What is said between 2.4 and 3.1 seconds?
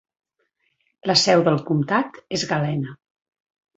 Galena.